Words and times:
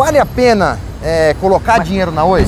Vale 0.00 0.18
a 0.18 0.24
pena 0.24 0.78
é, 1.02 1.34
colocar 1.34 1.76
Mas... 1.76 1.86
dinheiro 1.86 2.10
na 2.10 2.24
Oi? 2.24 2.46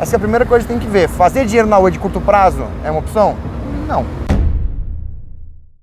Essa 0.00 0.14
é 0.14 0.16
a 0.16 0.18
primeira 0.18 0.46
coisa 0.46 0.66
que 0.66 0.72
tem 0.72 0.80
que 0.80 0.86
ver. 0.86 1.10
Fazer 1.10 1.44
dinheiro 1.44 1.68
na 1.68 1.78
Oi 1.78 1.90
de 1.90 1.98
curto 1.98 2.22
prazo 2.22 2.64
é 2.82 2.90
uma 2.90 3.00
opção? 3.00 3.36
Não. 3.86 4.06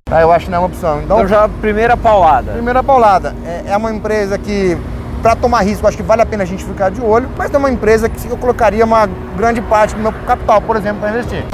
Tá, 0.09 0.19
eu 0.19 0.31
acho 0.31 0.45
que 0.45 0.51
não 0.51 0.57
é 0.57 0.61
uma 0.61 0.67
opção. 0.69 1.03
Então, 1.03 1.17
então 1.17 1.27
já 1.27 1.47
primeira 1.47 1.95
paulada. 1.95 2.51
Primeira 2.51 2.81
paulada. 2.81 3.35
É, 3.45 3.73
é 3.73 3.77
uma 3.77 3.93
empresa 3.93 4.39
que, 4.39 4.75
para 5.21 5.35
tomar 5.35 5.61
risco, 5.61 5.87
acho 5.87 5.97
que 5.97 6.02
vale 6.02 6.24
a 6.24 6.26
pena 6.26 6.42
a 6.42 6.47
gente 6.47 6.65
ficar 6.65 6.90
de 6.90 6.99
olho, 6.99 7.29
mas 7.38 7.54
é 7.54 7.58
uma 7.60 7.70
empresa 7.70 8.10
que 8.10 8.28
eu 8.28 8.38
colocaria 8.38 8.83
uma 8.83 9.06
grande 9.38 9.62
parte 9.62 9.94
do 9.94 10.02
meu 10.02 10.12
capital, 10.26 10.60
por 10.62 10.78
exemplo, 10.78 11.02
para 11.02 11.12
investir. 11.12 11.46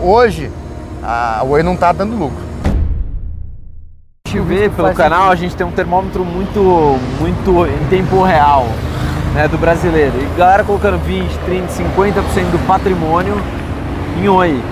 Hoje, 0.00 0.50
a 1.02 1.42
Oi 1.44 1.62
não 1.62 1.74
está 1.74 1.92
dando 1.92 2.16
lucro. 2.16 2.49
Gente 4.30 4.42
vê 4.42 4.68
pelo 4.68 4.94
canal, 4.94 5.28
a 5.28 5.34
gente 5.34 5.56
tem 5.56 5.66
um 5.66 5.72
termômetro 5.72 6.24
muito, 6.24 6.60
muito 7.18 7.66
em 7.66 7.88
tempo 7.88 8.22
real 8.22 8.64
né, 9.34 9.48
do 9.48 9.58
brasileiro. 9.58 10.12
E 10.22 10.38
galera 10.38 10.62
colocando 10.62 10.98
20, 10.98 11.36
30, 11.46 11.66
50% 11.66 12.50
do 12.52 12.64
patrimônio 12.64 13.36
em 14.22 14.28
Oi. 14.28 14.62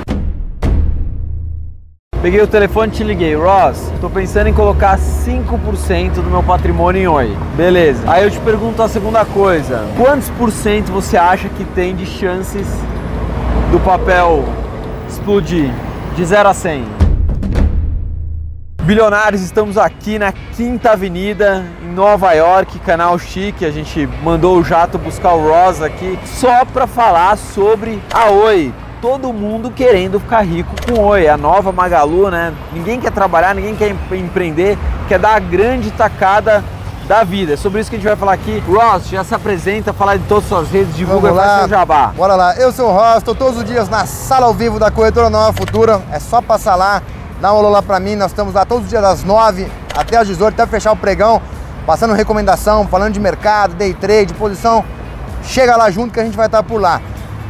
Peguei 2.23 2.41
o 2.41 2.47
telefone 2.47 2.93
e 2.93 2.97
te 2.99 3.03
liguei, 3.03 3.35
Ross, 3.35 3.93
tô 4.01 4.09
pensando 4.09 4.47
em 4.47 4.55
colocar 4.55 4.97
5% 4.97 6.13
do 6.13 6.31
meu 6.31 6.45
patrimônio 6.45 7.03
em 7.03 7.09
Oi. 7.09 7.37
Beleza. 7.57 8.05
Aí 8.07 8.23
eu 8.23 8.31
te 8.31 8.39
pergunto 8.39 8.81
a 8.81 8.89
segunda 8.89 9.25
coisa: 9.25 9.85
quantos 9.97 10.31
por 10.39 10.53
cento 10.53 10.93
você 10.93 11.17
acha 11.17 11.49
que 11.49 11.65
tem 11.65 11.97
de 11.97 12.07
chances 12.07 12.69
do 13.73 13.81
papel 13.81 14.45
explodir 15.09 15.69
de 16.15 16.25
0 16.25 16.49
a 16.49 16.55
100? 16.55 17.08
Bilionários, 18.89 19.43
estamos 19.43 19.77
aqui 19.77 20.19
na 20.19 20.33
Quinta 20.33 20.93
Avenida, 20.93 21.63
em 21.83 21.93
Nova 21.93 22.33
York, 22.33 22.79
canal 22.79 23.19
chique. 23.19 23.67
A 23.67 23.71
gente 23.71 24.09
mandou 24.23 24.57
o 24.57 24.65
jato 24.65 24.97
buscar 24.97 25.35
o 25.35 25.47
Ross 25.47 25.83
aqui 25.83 26.19
só 26.25 26.65
para 26.65 26.87
falar 26.87 27.37
sobre 27.37 28.03
a 28.11 28.31
Oi 28.31 28.73
todo 29.03 29.31
mundo 29.31 29.71
querendo 29.71 30.19
ficar 30.19 30.41
rico 30.41 30.75
com 30.87 31.05
Oi, 31.05 31.29
a 31.29 31.37
nova 31.37 31.71
Magalu, 31.71 32.31
né? 32.31 32.55
Ninguém 32.73 32.99
quer 32.99 33.13
trabalhar, 33.13 33.55
ninguém 33.55 33.77
quer 33.77 33.95
empreender, 34.13 34.79
quer 35.07 35.19
dar 35.19 35.35
a 35.35 35.39
grande 35.39 35.91
tacada 35.91 36.65
da 37.07 37.23
vida. 37.25 37.53
É 37.53 37.57
sobre 37.59 37.83
isso 37.83 37.91
que 37.91 37.97
a 37.97 37.99
gente 37.99 38.09
vai 38.09 38.17
falar 38.17 38.33
aqui. 38.33 38.63
Ross, 38.67 39.07
já 39.11 39.23
se 39.23 39.35
apresenta, 39.35 39.93
falar 39.93 40.17
de 40.17 40.25
todas 40.25 40.45
as 40.45 40.49
suas 40.49 40.71
redes, 40.71 40.97
divulga 40.97 41.31
lá, 41.31 41.59
seu 41.61 41.69
jabá. 41.69 42.13
Bora 42.17 42.35
lá, 42.35 42.57
eu 42.57 42.73
sou 42.73 42.89
o 42.89 42.93
Ross, 42.93 43.19
estou 43.19 43.35
todos 43.35 43.59
os 43.59 43.65
dias 43.65 43.87
na 43.91 44.07
sala 44.07 44.47
ao 44.47 44.55
vivo 44.55 44.79
da 44.79 44.91
Corretora 44.91 45.29
Nova 45.29 45.53
Futura. 45.53 46.01
É 46.11 46.19
só 46.19 46.41
passar 46.41 46.75
lá, 46.75 47.03
dá 47.41 47.53
um 47.53 47.59
alô 47.59 47.69
lá 47.69 47.83
pra 47.83 48.01
mim, 48.01 48.17
nós 48.17 48.31
estamos 48.31 48.55
lá 48.55 48.65
todos 48.65 48.85
os 48.85 48.91
dias 48.91 49.03
das 49.03 49.25
9 49.25 49.71
até 49.97 50.17
as 50.17 50.27
18, 50.27 50.55
até 50.55 50.67
fechar 50.67 50.93
o 50.93 50.97
pregão, 50.97 51.41
passando 51.87 52.15
recomendação, 52.15 52.87
falando 52.87 53.15
de 53.15 53.21
mercado, 53.21 53.75
day 53.75 53.95
trade, 53.95 54.35
posição. 54.35 54.85
Chega 55.45 55.77
lá 55.77 55.91
junto 55.91 56.13
que 56.13 56.21
a 56.21 56.25
gente 56.25 56.37
vai 56.37 56.47
estar 56.47 56.63
por 56.63 56.81
lá. 56.81 57.01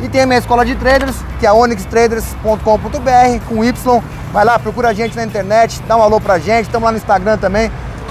E 0.00 0.08
tem 0.08 0.22
a 0.22 0.26
minha 0.26 0.38
escola 0.38 0.64
de 0.64 0.74
traders, 0.76 1.16
que 1.40 1.46
é 1.46 1.52
onyxtraders.com.br, 1.52 3.44
com 3.48 3.64
Y. 3.64 4.02
Vai 4.32 4.44
lá, 4.44 4.58
procura 4.58 4.88
a 4.88 4.92
gente 4.92 5.16
na 5.16 5.24
internet, 5.24 5.82
dá 5.88 5.96
um 5.96 6.02
alô 6.02 6.20
pra 6.20 6.38
gente, 6.38 6.66
estamos 6.66 6.84
lá 6.84 6.92
no 6.92 6.98
Instagram 6.98 7.36
também. 7.38 7.70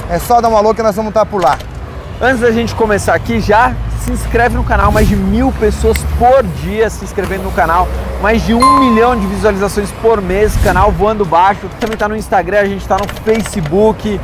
É 0.09 0.20
só 0.20 0.42
dar 0.42 0.50
um 0.50 0.58
alô 0.58 0.73
que 0.73 0.83
nós 0.83 0.95
vamos 0.95 1.09
estar 1.09 1.25
por 1.25 1.42
lá. 1.42 1.58
Antes 2.20 2.42
da 2.42 2.52
gente 2.52 2.75
começar 2.75 3.14
aqui, 3.14 3.39
já 3.39 3.73
se 4.08 4.13
inscreve 4.13 4.55
no 4.55 4.63
canal, 4.63 4.89
mais 4.89 5.05
de 5.05 5.17
mil 5.17 5.52
pessoas 5.52 5.97
por 6.17 6.41
dia 6.63 6.89
se 6.89 7.03
inscrevendo 7.03 7.44
no 7.44 7.52
canal, 7.52 7.89
mais 8.22 8.41
de 8.41 8.53
um 8.53 8.80
milhão 8.80 9.19
de 9.19 9.27
visualizações 9.27 9.91
por 10.02 10.22
mês, 10.22 10.55
canal 10.64 10.94
voando 10.94 11.25
baixo. 11.25 11.67
Também 11.77 11.95
está 11.95 12.08
no 12.08 12.16
Instagram, 12.16 12.59
a 12.59 12.66
gente 12.66 12.81
está 12.81 12.97
no 12.97 13.05
Facebook, 13.25 14.19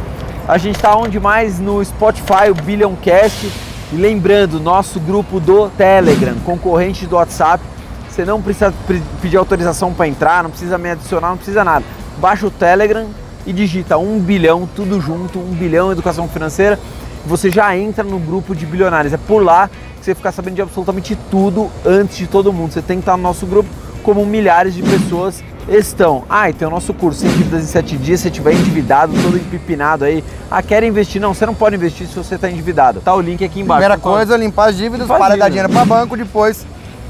a 0.48 0.58
gente 0.58 0.78
está 0.78 0.96
onde 0.96 1.20
mais? 1.20 1.60
No 1.60 1.84
Spotify, 1.84 2.50
o 2.50 2.56
Billion 2.56 2.96
Cast. 2.96 3.52
E 3.92 3.96
lembrando, 3.98 4.58
nosso 4.58 5.02
grupo 5.02 5.40
do 5.42 5.68
Telegram, 5.72 6.36
concorrente 6.46 7.06
do 7.06 7.18
WhatsApp, 7.18 7.62
você 8.10 8.24
não 8.24 8.42
precisa 8.42 8.74
pedir 9.22 9.36
autorização 9.36 9.94
para 9.94 10.08
entrar, 10.08 10.44
não 10.44 10.50
precisa 10.50 10.78
me 10.78 10.92
adicionar, 10.92 11.30
não 11.30 11.38
precisa 11.38 11.64
nada. 11.64 11.84
Baixa 12.20 12.48
o 12.48 12.52
Telegram 12.52 13.08
e 13.46 13.52
digita 13.52 13.98
1 13.98 14.20
bilhão, 14.20 14.68
tudo 14.74 15.02
junto, 15.02 15.40
1 15.40 15.44
bilhão 15.56 15.92
educação 15.92 16.28
financeira, 16.30 16.80
você 17.26 17.50
já 17.50 17.76
entra 17.78 18.04
no 18.04 18.20
grupo 18.20 18.56
de 18.56 18.66
bilionários. 18.66 19.14
É 19.14 19.18
por 19.18 19.44
lá 19.44 19.70
que 19.98 20.06
você 20.06 20.16
ficar 20.16 20.32
sabendo 20.32 20.56
de 20.56 20.62
absolutamente 20.62 21.18
tudo 21.30 21.70
antes 21.86 22.18
de 22.18 22.28
todo 22.28 22.52
mundo. 22.52 22.74
Você 22.74 22.82
tem 22.82 22.98
que 22.98 23.04
estar 23.04 23.18
no 23.18 23.24
nosso 23.24 23.46
grupo, 23.46 23.70
como 24.04 24.26
milhares 24.26 24.74
de 24.74 24.84
pessoas 24.84 25.44
estão. 25.68 26.24
Ah, 26.30 26.50
e 26.50 26.54
tem 26.54 26.68
o 26.68 26.72
nosso 26.72 26.94
curso 26.94 27.22
100 27.22 27.32
dívidas 27.32 27.64
em 27.64 27.68
7 27.68 27.98
dias, 27.98 28.20
se 28.20 28.24
você 28.24 28.30
estiver 28.30 28.54
endividado, 28.54 29.14
todo 29.22 29.38
empipinado 29.38 30.04
aí. 30.04 30.24
Ah, 30.52 30.62
quer 30.62 30.84
investir? 30.84 31.22
Não, 31.22 31.34
você 31.34 31.46
não 31.46 31.56
pode 31.56 31.76
investir 31.76 32.08
se 32.08 32.16
você 32.16 32.36
está 32.36 32.50
endividado. 32.50 33.00
Tá 33.00 33.14
o 33.16 33.22
link 33.22 33.44
aqui 33.44 33.62
embaixo. 33.62 33.82
Primeira 33.82 33.98
coisa, 33.98 34.36
limpar 34.36 34.70
as 34.70 34.78
dívidas, 34.78 35.08
limpar 35.08 35.18
para 35.18 35.38
dar 35.38 35.50
dinheiro 35.50 35.70
para 35.70 35.86
banco, 35.86 36.18
depois 36.18 36.66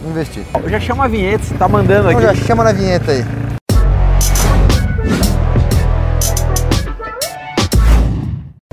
investir. 0.07 0.44
Eu 0.62 0.69
já 0.69 0.79
chama 0.79 1.06
a 1.06 1.07
vinheta, 1.07 1.44
você 1.44 1.56
tá 1.56 1.68
mandando 1.68 2.12
então 2.12 2.28
aqui. 2.28 2.40
Já 2.40 2.46
chama 2.46 2.63
na 2.63 2.72
vinheta 2.72 3.12
aí. 3.12 3.53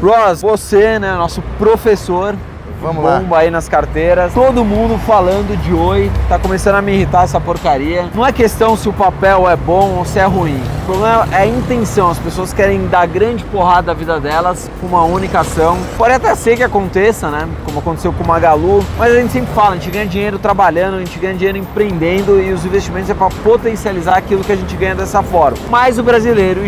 Ross, 0.02 0.40
você, 0.40 0.98
né, 0.98 1.14
nosso 1.14 1.42
professor, 1.58 2.34
Vamos 2.80 3.02
bomba 3.02 3.36
lá. 3.36 3.38
aí 3.42 3.50
nas 3.50 3.68
carteiras. 3.68 4.32
Todo 4.32 4.64
mundo 4.64 4.98
falando 5.06 5.54
de 5.62 5.74
oi. 5.74 6.10
Tá 6.28 6.38
começando 6.38 6.76
a 6.76 6.82
me 6.82 6.92
irritar 6.92 7.24
essa 7.24 7.38
porcaria. 7.38 8.08
Não 8.14 8.26
é 8.26 8.32
questão 8.32 8.74
se 8.74 8.88
o 8.88 8.92
papel 8.92 9.48
é 9.48 9.54
bom 9.54 9.96
ou 9.98 10.04
se 10.04 10.18
é 10.18 10.24
ruim. 10.24 10.60
O 10.82 10.86
problema 10.86 11.28
é 11.30 11.42
a 11.42 11.46
intenção. 11.46 12.10
As 12.10 12.18
pessoas 12.18 12.54
querem 12.54 12.86
dar 12.88 13.06
grande 13.06 13.44
porrada 13.44 13.88
da 13.88 13.94
vida 13.94 14.18
delas 14.18 14.70
com 14.80 14.86
uma 14.86 15.04
única 15.04 15.40
ação. 15.40 15.76
Pode 15.98 16.14
até 16.14 16.34
ser 16.34 16.56
que 16.56 16.62
aconteça, 16.62 17.28
né? 17.28 17.46
Como 17.66 17.80
aconteceu 17.80 18.14
com 18.14 18.24
o 18.24 18.26
Magalu. 18.26 18.82
Mas 18.98 19.12
a 19.12 19.16
gente 19.20 19.32
sempre 19.32 19.52
fala, 19.54 19.72
a 19.72 19.74
gente 19.74 19.90
ganha 19.90 20.06
dinheiro 20.06 20.38
trabalhando, 20.38 20.96
a 20.96 21.00
gente 21.00 21.18
ganha 21.18 21.34
dinheiro 21.34 21.58
empreendendo 21.58 22.40
e 22.40 22.50
os 22.50 22.64
investimentos 22.64 23.10
é 23.10 23.14
para 23.14 23.28
potencializar 23.44 24.16
aquilo 24.16 24.42
que 24.42 24.52
a 24.52 24.56
gente 24.56 24.74
ganha 24.74 24.94
dessa 24.94 25.22
forma. 25.22 25.58
Mas 25.68 25.98
o 25.98 26.02
brasileiro 26.02 26.64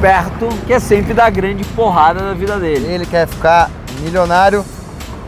esperto 0.00 0.48
quer 0.66 0.80
sempre 0.80 1.12
dar 1.12 1.28
grande 1.30 1.62
porrada 1.62 2.22
na 2.22 2.32
vida 2.32 2.58
dele. 2.58 2.86
Ele 2.86 3.04
quer 3.04 3.28
ficar 3.28 3.70
milionário 4.00 4.64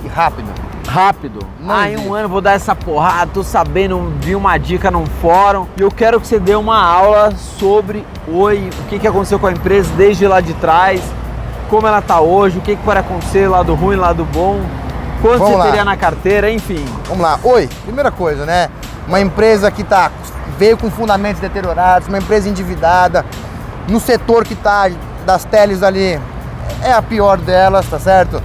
e 0.02 0.08
rápido. 0.08 0.48
Rápido. 0.88 1.40
Não 1.60 1.74
ah, 1.74 1.90
em 1.90 1.98
um 1.98 2.14
ano 2.14 2.28
vou 2.28 2.40
dar 2.40 2.52
essa 2.52 2.74
porrada, 2.74 3.30
tô 3.32 3.42
sabendo, 3.42 4.12
vi 4.20 4.34
uma 4.34 4.56
dica 4.56 4.90
num 4.90 5.04
fórum 5.04 5.66
e 5.76 5.82
eu 5.82 5.90
quero 5.90 6.18
que 6.18 6.26
você 6.26 6.40
dê 6.40 6.54
uma 6.54 6.82
aula 6.82 7.32
sobre 7.58 8.04
Oi, 8.26 8.70
o 8.80 8.88
que, 8.88 8.98
que 8.98 9.06
aconteceu 9.06 9.38
com 9.38 9.46
a 9.46 9.52
empresa 9.52 9.90
desde 9.96 10.26
lá 10.26 10.40
de 10.40 10.54
trás, 10.54 11.02
como 11.68 11.86
ela 11.86 12.00
tá 12.00 12.20
hoje, 12.20 12.58
o 12.58 12.60
que, 12.62 12.74
que 12.76 12.82
pode 12.82 13.00
acontecer 13.00 13.48
lá 13.48 13.62
do 13.62 13.74
ruim, 13.74 13.96
lá 13.96 14.12
do 14.12 14.24
bom, 14.24 14.60
quanto 15.20 15.38
Vamos 15.38 15.52
você 15.52 15.58
lá. 15.58 15.64
teria 15.64 15.84
na 15.84 15.96
carteira, 15.96 16.50
enfim. 16.50 16.84
Vamos 17.08 17.22
lá. 17.22 17.38
Oi, 17.42 17.68
primeira 17.84 18.10
coisa, 18.10 18.46
né? 18.46 18.70
Uma 19.06 19.20
empresa 19.20 19.70
que 19.70 19.82
tá, 19.82 20.10
veio 20.58 20.76
com 20.76 20.90
fundamentos 20.90 21.40
deteriorados, 21.40 22.08
uma 22.08 22.18
empresa 22.18 22.48
endividada, 22.48 23.24
no 23.88 24.00
setor 24.00 24.44
que 24.44 24.54
tá 24.54 24.90
das 25.24 25.44
teles 25.44 25.82
ali, 25.82 26.20
é 26.82 26.92
a 26.92 27.02
pior 27.02 27.38
delas, 27.38 27.86
tá 27.86 27.98
certo? 27.98 28.42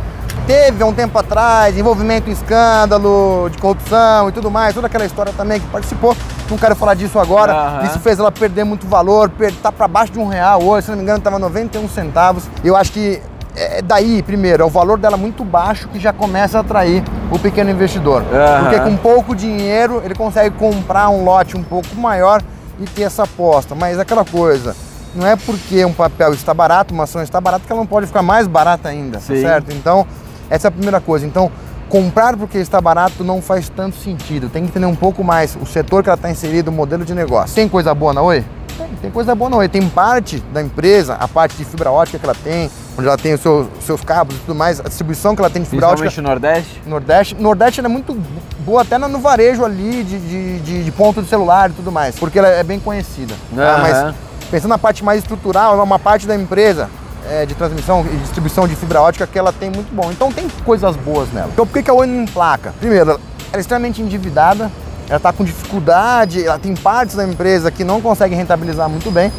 teve 0.47 0.81
há 0.81 0.85
um 0.85 0.93
tempo 0.93 1.19
atrás 1.19 1.77
envolvimento 1.77 2.29
em 2.29 2.33
escândalo 2.33 3.49
de 3.51 3.57
corrupção 3.57 4.29
e 4.29 4.31
tudo 4.31 4.49
mais, 4.49 4.73
toda 4.73 4.87
aquela 4.87 5.05
história 5.05 5.33
também 5.35 5.59
que 5.59 5.67
participou. 5.67 6.15
Não 6.49 6.57
quero 6.57 6.73
falar 6.73 6.93
disso 6.93 7.19
agora. 7.19 7.53
Uhum. 7.53 7.85
Isso 7.85 7.99
fez 7.99 8.17
ela 8.17 8.31
perder 8.31 8.63
muito 8.63 8.87
valor, 8.87 9.29
tá 9.61 9.71
para 9.71 9.87
baixo 9.89 10.13
de 10.13 10.19
um 10.19 10.27
real 10.27 10.63
hoje, 10.63 10.85
se 10.85 10.91
não 10.91 10.97
me 10.97 11.03
engano, 11.03 11.17
estava 11.17 11.37
91 11.37 11.89
centavos. 11.89 12.45
Eu 12.63 12.77
acho 12.77 12.93
que 12.93 13.21
é 13.57 13.81
daí, 13.81 14.23
primeiro, 14.23 14.63
é 14.63 14.65
o 14.65 14.69
valor 14.69 14.97
dela 14.97 15.17
muito 15.17 15.43
baixo 15.43 15.89
que 15.89 15.99
já 15.99 16.13
começa 16.13 16.59
a 16.59 16.61
atrair 16.61 17.03
o 17.29 17.37
pequeno 17.37 17.69
investidor. 17.69 18.21
Uhum. 18.21 18.63
Porque 18.63 18.79
com 18.79 18.95
pouco 18.95 19.35
dinheiro 19.35 20.01
ele 20.05 20.15
consegue 20.15 20.55
comprar 20.55 21.09
um 21.09 21.25
lote 21.25 21.57
um 21.57 21.63
pouco 21.63 21.93
maior 21.95 22.41
e 22.79 22.85
ter 22.85 23.03
essa 23.03 23.23
aposta. 23.23 23.75
Mas 23.75 23.99
aquela 23.99 24.23
coisa, 24.23 24.73
não 25.17 25.27
é 25.27 25.35
porque 25.35 25.83
um 25.83 25.93
papel 25.93 26.33
está 26.33 26.53
barato, 26.53 26.93
uma 26.93 27.03
ação 27.03 27.21
está 27.21 27.41
barata, 27.41 27.65
que 27.65 27.71
ela 27.71 27.81
não 27.81 27.87
pode 27.87 28.07
ficar 28.07 28.21
mais 28.21 28.47
barata 28.47 28.87
ainda, 28.87 29.17
tá 29.17 29.35
certo? 29.35 29.73
Então, 29.73 30.05
essa 30.49 30.67
é 30.67 30.69
a 30.69 30.71
primeira 30.71 31.01
coisa. 31.01 31.25
Então, 31.25 31.51
comprar 31.89 32.37
porque 32.37 32.57
está 32.57 32.79
barato 32.79 33.23
não 33.23 33.41
faz 33.41 33.69
tanto 33.69 33.97
sentido. 33.97 34.49
Tem 34.49 34.63
que 34.63 34.69
entender 34.69 34.85
um 34.85 34.95
pouco 34.95 35.23
mais 35.23 35.57
o 35.59 35.65
setor 35.65 36.03
que 36.03 36.09
ela 36.09 36.15
está 36.15 36.29
inserido, 36.29 36.69
o 36.69 36.73
modelo 36.73 37.03
de 37.03 37.13
negócio. 37.13 37.55
Tem 37.55 37.67
coisa 37.67 37.93
boa 37.93 38.13
na 38.13 38.21
Oi? 38.21 38.43
Tem, 38.77 38.87
tem 39.01 39.11
coisa 39.11 39.33
boa 39.33 39.49
na 39.49 39.57
Oi. 39.57 39.69
Tem 39.69 39.87
parte 39.89 40.39
da 40.53 40.61
empresa, 40.61 41.15
a 41.15 41.27
parte 41.27 41.57
de 41.57 41.65
fibra 41.65 41.91
ótica 41.91 42.19
que 42.19 42.25
ela 42.25 42.35
tem, 42.35 42.69
onde 42.97 43.07
ela 43.07 43.17
tem 43.17 43.33
os 43.33 43.41
seus, 43.41 43.67
seus 43.81 44.01
cabos 44.01 44.35
e 44.35 44.39
tudo 44.39 44.55
mais, 44.55 44.79
a 44.79 44.83
distribuição 44.83 45.35
que 45.35 45.41
ela 45.41 45.49
tem 45.49 45.63
de 45.63 45.69
fibra 45.69 45.87
ótica. 45.87 46.21
no 46.21 46.27
Nordeste? 46.27 46.81
Nordeste. 46.85 47.35
Nordeste 47.35 47.79
é 47.79 47.87
muito 47.87 48.15
boa 48.59 48.81
até 48.81 48.97
no 48.97 49.19
varejo 49.19 49.63
ali 49.63 50.03
de, 50.03 50.19
de, 50.19 50.59
de, 50.59 50.83
de, 50.83 50.91
ponto 50.91 51.21
de 51.21 51.29
celular 51.29 51.69
e 51.69 51.73
tudo 51.73 51.91
mais, 51.91 52.15
porque 52.19 52.37
ela 52.37 52.49
é 52.49 52.63
bem 52.63 52.79
conhecida. 52.79 53.33
Uhum. 53.51 53.57
Tá? 53.57 53.77
Mas 53.81 54.26
pensando 54.49 54.69
na 54.69 54.77
parte 54.77 55.03
mais 55.03 55.21
estrutural, 55.21 55.79
é 55.79 55.83
uma 55.83 55.99
parte 55.99 56.27
da 56.27 56.35
empresa 56.35 56.89
é, 57.29 57.45
de 57.45 57.53
transmissão 57.55 58.05
e 58.05 58.17
distribuição 58.17 58.67
de 58.67 58.75
fibra 58.75 59.01
ótica 59.01 59.27
que 59.27 59.37
ela 59.37 59.51
tem 59.51 59.69
muito 59.69 59.93
bom. 59.93 60.11
Então 60.11 60.31
tem 60.31 60.47
coisas 60.65 60.95
boas 60.95 61.31
nela. 61.31 61.49
Então 61.53 61.65
por 61.65 61.73
que, 61.73 61.83
que 61.83 61.89
a 61.89 61.93
Oi 61.93 62.07
não 62.07 62.23
emplaca? 62.23 62.73
Primeiro, 62.79 63.11
ela 63.11 63.19
é 63.53 63.59
extremamente 63.59 64.01
endividada, 64.01 64.71
ela 65.07 65.17
está 65.17 65.31
com 65.31 65.43
dificuldade, 65.43 66.45
ela 66.45 66.59
tem 66.59 66.75
partes 66.75 67.15
da 67.15 67.25
empresa 67.25 67.71
que 67.71 67.83
não 67.83 68.01
conseguem 68.01 68.37
rentabilizar 68.37 68.89
muito 68.89 69.11
bem. 69.11 69.31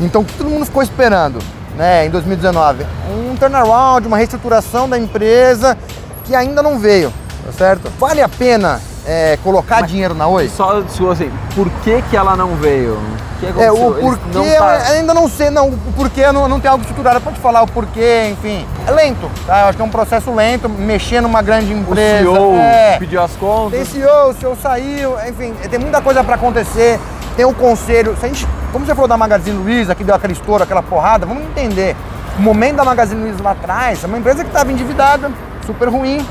Então 0.00 0.24
todo 0.24 0.48
mundo 0.48 0.64
ficou 0.64 0.82
esperando? 0.82 1.38
né, 1.76 2.06
em 2.06 2.10
2019? 2.10 2.86
Um 3.10 3.36
turnaround, 3.36 4.06
uma 4.06 4.16
reestruturação 4.16 4.88
da 4.88 4.98
empresa 4.98 5.76
que 6.24 6.34
ainda 6.34 6.62
não 6.62 6.78
veio, 6.78 7.12
tá 7.44 7.52
certo? 7.52 7.90
Vale 7.98 8.20
a 8.20 8.28
pena 8.28 8.80
é, 9.06 9.38
colocar 9.42 9.80
Mas- 9.80 9.90
dinheiro 9.90 10.14
na 10.14 10.26
Oi? 10.26 10.48
Só 10.48 10.82
assim, 11.10 11.30
por 11.54 11.68
que, 11.82 12.02
que 12.02 12.16
ela 12.16 12.36
não 12.36 12.56
veio? 12.56 12.98
O 13.42 13.52
que 13.54 13.60
É, 13.60 13.66
aconteceu? 13.66 13.88
o 13.88 13.94
porquê 14.00 14.38
não 14.38 14.44
tá- 14.56 14.72
ainda 14.90 15.14
não 15.14 15.28
sei, 15.28 15.50
não, 15.50 15.68
o 15.68 15.92
porquê 15.96 16.30
não, 16.30 16.46
não 16.46 16.60
tem 16.60 16.70
algo 16.70 16.82
estruturado 16.82 17.20
para 17.20 17.32
te 17.32 17.40
falar 17.40 17.62
o 17.62 17.66
porquê, 17.66 18.28
enfim. 18.32 18.64
É 18.86 18.90
lento, 18.92 19.28
tá? 19.46 19.62
Eu 19.62 19.66
acho 19.66 19.76
que 19.76 19.82
é 19.82 19.84
um 19.84 19.88
processo 19.90 20.32
lento, 20.32 20.68
mexer 20.68 21.20
numa 21.20 21.42
grande 21.42 21.72
O 21.74 21.76
empresa. 21.78 22.22
CEO 22.22 22.54
é. 22.54 22.96
pediu 22.98 23.20
as 23.20 23.32
contas. 23.32 23.72
Tem 23.72 23.84
CEO, 23.84 24.30
o 24.30 24.34
CEO 24.34 24.56
saiu, 24.62 25.16
enfim, 25.28 25.52
tem 25.68 25.78
muita 25.80 26.00
coisa 26.00 26.22
para 26.22 26.36
acontecer. 26.36 27.00
Tem 27.36 27.44
o 27.44 27.52
conselho. 27.54 28.14
Se 28.20 28.26
a 28.26 28.28
gente, 28.28 28.46
como 28.72 28.84
você 28.86 28.94
falou 28.94 29.08
da 29.08 29.16
Magazine 29.16 29.56
Luiza, 29.56 29.94
que 29.94 30.04
deu 30.04 30.14
aquele 30.14 30.34
estouro, 30.34 30.62
aquela 30.62 30.82
porrada, 30.82 31.24
vamos 31.26 31.42
entender. 31.44 31.96
O 32.38 32.42
momento 32.42 32.76
da 32.76 32.84
Magazine 32.84 33.20
Luiza 33.22 33.42
lá 33.42 33.52
atrás, 33.52 34.04
é 34.04 34.06
uma 34.06 34.18
empresa 34.18 34.44
que 34.44 34.50
estava 34.50 34.70
endividada, 34.70 35.30
super 35.66 35.88
ruim. 35.88 36.24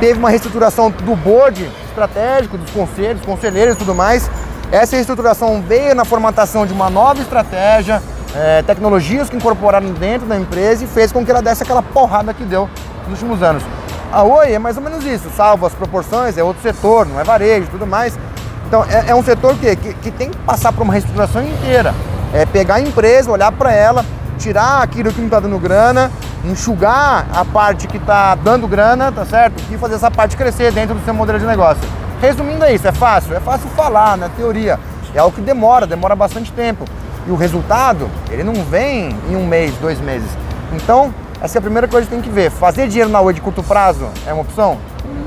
Teve 0.00 0.18
uma 0.18 0.28
reestruturação 0.28 0.90
do 0.90 1.16
board 1.16 1.70
estratégico, 1.88 2.58
dos 2.58 2.70
conselhos, 2.70 3.22
conselheiros 3.24 3.74
e 3.76 3.78
tudo 3.78 3.94
mais. 3.94 4.30
Essa 4.74 4.96
reestruturação 4.96 5.62
veio 5.62 5.94
na 5.94 6.04
formatação 6.04 6.66
de 6.66 6.72
uma 6.72 6.90
nova 6.90 7.20
estratégia, 7.20 8.02
eh, 8.34 8.60
tecnologias 8.66 9.30
que 9.30 9.36
incorporaram 9.36 9.92
dentro 9.92 10.26
da 10.26 10.36
empresa 10.36 10.82
e 10.82 10.88
fez 10.88 11.12
com 11.12 11.24
que 11.24 11.30
ela 11.30 11.40
desse 11.40 11.62
aquela 11.62 11.80
porrada 11.80 12.34
que 12.34 12.42
deu 12.42 12.68
nos 13.08 13.22
últimos 13.22 13.40
anos. 13.40 13.62
A 14.12 14.24
Oi 14.24 14.52
é 14.52 14.58
mais 14.58 14.76
ou 14.76 14.82
menos 14.82 15.04
isso, 15.04 15.30
salvo 15.36 15.64
as 15.64 15.72
proporções, 15.72 16.36
é 16.36 16.42
outro 16.42 16.60
setor, 16.60 17.06
não 17.06 17.20
é 17.20 17.22
varejo 17.22 17.68
tudo 17.70 17.86
mais. 17.86 18.18
Então 18.66 18.84
é, 18.90 19.10
é 19.10 19.14
um 19.14 19.22
setor 19.22 19.54
que, 19.54 19.76
que, 19.76 19.94
que 19.94 20.10
tem 20.10 20.30
que 20.30 20.38
passar 20.38 20.72
por 20.72 20.82
uma 20.82 20.92
reestruturação 20.92 21.40
inteira. 21.40 21.94
É 22.32 22.44
pegar 22.44 22.74
a 22.74 22.80
empresa, 22.80 23.30
olhar 23.30 23.52
para 23.52 23.72
ela, 23.72 24.04
tirar 24.40 24.82
aquilo 24.82 25.12
que 25.12 25.20
não 25.20 25.28
está 25.28 25.38
dando 25.38 25.56
grana, 25.60 26.10
enxugar 26.44 27.28
a 27.32 27.44
parte 27.44 27.86
que 27.86 27.98
está 27.98 28.34
dando 28.34 28.66
grana, 28.66 29.12
tá 29.12 29.24
certo? 29.24 29.54
E 29.70 29.78
fazer 29.78 29.94
essa 29.94 30.10
parte 30.10 30.36
crescer 30.36 30.72
dentro 30.72 30.96
do 30.96 31.04
seu 31.04 31.14
modelo 31.14 31.38
de 31.38 31.46
negócio. 31.46 32.03
Resumindo 32.20 32.64
é 32.64 32.74
isso, 32.74 32.86
é 32.86 32.92
fácil? 32.92 33.36
É 33.36 33.40
fácil 33.40 33.68
falar 33.70 34.16
na 34.16 34.28
teoria. 34.28 34.78
É 35.14 35.18
algo 35.18 35.34
que 35.34 35.40
demora, 35.40 35.86
demora 35.86 36.16
bastante 36.16 36.50
tempo. 36.52 36.84
E 37.26 37.30
o 37.30 37.36
resultado, 37.36 38.10
ele 38.30 38.42
não 38.42 38.54
vem 38.64 39.16
em 39.30 39.36
um 39.36 39.46
mês, 39.46 39.74
dois 39.76 40.00
meses. 40.00 40.28
Então, 40.72 41.14
essa 41.40 41.58
é 41.58 41.60
a 41.60 41.62
primeira 41.62 41.86
coisa 41.86 42.06
que 42.06 42.12
tem 42.12 42.22
que 42.22 42.30
ver. 42.30 42.50
Fazer 42.50 42.88
dinheiro 42.88 43.10
na 43.10 43.20
Oi 43.20 43.32
de 43.32 43.40
curto 43.40 43.62
prazo 43.62 44.08
é 44.26 44.32
uma 44.32 44.42
opção? 44.42 44.78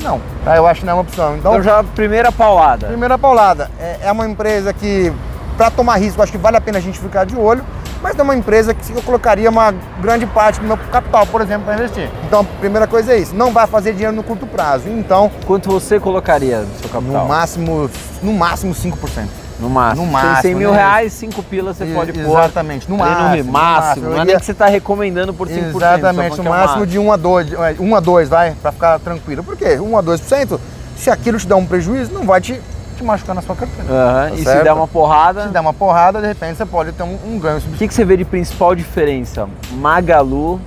Não, 0.04 0.22
tá? 0.44 0.56
Eu 0.56 0.68
acho 0.68 0.82
que 0.82 0.86
não 0.86 0.92
é 0.92 0.96
uma 0.96 1.02
opção. 1.02 1.38
Então, 1.38 1.54
Então 1.54 1.64
já 1.64 1.84
primeira 1.84 2.32
paulada. 2.32 2.88
Primeira 2.88 3.18
paulada, 3.18 3.70
é, 3.80 4.00
é 4.04 4.12
uma 4.12 4.28
empresa 4.28 4.74
que, 4.74 5.12
para 5.56 5.72
tomar 5.72 5.98
risco, 5.98 6.22
acho 6.22 6.32
que 6.32 6.38
vale 6.38 6.58
a 6.58 6.62
pena 6.62 6.78
a 6.78 6.82
gente 6.82 7.00
ficar 7.00 7.26
de 7.26 7.36
olho, 7.36 7.64
mas 8.02 8.16
não 8.16 8.22
é 8.22 8.28
uma 8.28 8.36
empresa 8.36 8.74
que 8.74 8.92
eu 8.92 9.02
colocaria 9.02 9.50
uma 9.50 9.74
grande 10.02 10.26
parte 10.26 10.60
do 10.60 10.66
meu 10.68 10.78
capital, 10.78 11.26
por 11.28 11.42
exemplo, 11.42 11.66
para 11.66 11.76
investir. 11.76 12.10
Então, 12.26 12.42
a 12.42 12.44
primeira 12.60 12.88
coisa 12.88 13.14
é 13.14 13.20
isso, 13.20 13.36
não 13.36 13.52
vai 13.52 13.68
fazer 13.68 13.94
dinheiro 13.94 14.16
no 14.16 14.24
curto 14.24 14.46
prazo. 14.46 14.88
Então, 14.90 15.32
Quanto 15.46 15.70
você 15.70 16.00
colocaria 16.00 16.60
no 16.60 16.80
seu 16.80 16.90
capital? 16.90 17.24
no 17.24 17.28
máximo, 17.30 17.90
no 18.22 18.34
máximo 18.34 18.74
5%. 18.74 19.28
No 19.60 19.70
máximo. 19.72 20.06
No 20.06 20.12
Tem 20.12 20.22
100 20.22 20.30
máximo, 20.34 20.58
mil 20.60 20.72
né? 20.72 20.78
reais, 20.78 21.14
5 21.14 21.42
pilas 21.42 21.78
você 21.78 21.86
E- 21.86 21.94
pode 21.94 22.14
pôr. 22.14 22.22
exatamente, 22.38 22.88
no 22.88 22.96
máximo, 22.96 23.18
No 23.18 23.24
máximo. 23.30 23.52
máximo. 23.52 24.10
Não 24.12 24.22
é 24.22 24.26
nem 24.26 24.38
que 24.38 24.46
você 24.46 24.52
está 24.52 24.68
recomendando 24.68 25.34
por 25.34 25.48
5%. 25.48 25.76
Exatamente, 25.76 26.30
no 26.30 26.36
porque 26.36 26.48
é 26.48 26.52
máximo 26.52 26.86
de 26.86 27.00
1 27.00 27.12
a 27.12 27.16
2, 27.18 27.48
1 27.80 27.96
a 27.96 28.00
2, 28.00 28.30
vai, 28.30 28.54
para 28.62 28.72
ficar 28.72 29.00
tranquilo. 29.00 29.44
Por 29.44 29.58
quê? 29.58 29.80
1 29.80 29.98
a 29.98 30.04
2%, 30.04 30.60
se 30.96 31.10
aquilo 31.10 31.40
te 31.40 31.48
dá 31.48 31.56
um 31.56 31.66
prejuízo, 31.66 32.14
não 32.14 32.24
vai 32.24 32.40
te, 32.40 32.62
te 32.98 33.04
machucar 33.04 33.36
na 33.36 33.42
sua 33.42 33.56
carteira. 33.56 33.92
Aham, 33.92 34.30
Tá 34.30 34.36
E 34.36 34.38
se 34.40 34.44
certo? 34.44 34.64
der 34.64 34.74
uma 34.74 34.88
porrada, 34.88 35.44
Se 35.44 35.50
der 35.50 35.60
uma 35.60 35.74
porrada, 35.74 36.20
de 36.22 36.28
repente 36.28 36.58
você 36.58 36.66
pode 36.66 36.92
ter 36.92 37.04
um, 37.04 37.18
um 37.26 37.40
ganho 37.40 37.58
o 37.60 37.78
que, 37.78 37.88
que 37.88 37.94
você 37.94 38.04
vê 38.04 38.18
de 38.18 38.26
principal 38.26 38.76
diferença? 38.76 39.48
Magalu, 39.72 40.60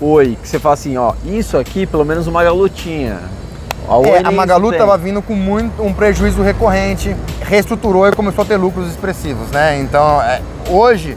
Oi, 0.00 0.36
que 0.42 0.48
você 0.48 0.58
fala 0.58 0.74
assim, 0.74 0.96
ó, 0.96 1.14
isso 1.24 1.56
aqui 1.56 1.86
pelo 1.86 2.04
menos 2.04 2.26
o 2.26 2.32
Magalu 2.32 2.68
tinha. 2.68 3.18
A, 3.88 3.96
Oi 3.96 4.08
É, 4.08 4.18
a 4.26 4.30
Magalu 4.32 4.72
estava 4.72 4.96
vindo 4.98 5.22
com 5.22 5.34
muito 5.34 5.82
um 5.82 5.92
prejuízo 5.92 6.42
recorrente, 6.42 7.16
reestruturou 7.40 8.06
e 8.08 8.12
começou 8.12 8.42
a 8.42 8.46
ter 8.46 8.56
lucros 8.56 8.88
expressivos, 8.88 9.50
né? 9.50 9.78
Então, 9.80 10.20
é, 10.22 10.40
hoje 10.68 11.16